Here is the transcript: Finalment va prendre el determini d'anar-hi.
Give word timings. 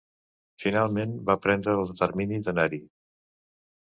Finalment 0.63 1.13
va 1.29 1.37
prendre 1.45 1.77
el 1.81 1.87
determini 1.93 2.43
d'anar-hi. 2.49 2.85